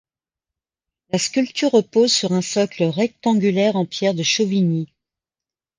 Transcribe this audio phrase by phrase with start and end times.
[1.11, 4.91] La sculpture repose sur un socle rectangulaire en pierre de Chauvigny.